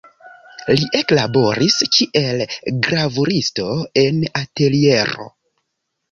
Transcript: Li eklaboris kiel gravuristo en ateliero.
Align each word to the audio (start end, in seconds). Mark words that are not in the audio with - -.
Li 0.75 0.85
eklaboris 0.99 1.75
kiel 1.97 2.41
gravuristo 2.87 3.67
en 4.05 4.23
ateliero. 4.41 5.29